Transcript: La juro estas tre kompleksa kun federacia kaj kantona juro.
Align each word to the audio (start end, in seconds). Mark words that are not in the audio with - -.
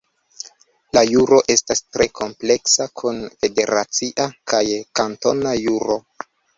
La 0.97 1.03
juro 1.09 1.39
estas 1.57 1.83
tre 1.97 2.09
kompleksa 2.21 2.89
kun 3.03 3.23
federacia 3.39 4.29
kaj 4.55 4.67
kantona 5.03 5.59
juro. 5.65 6.05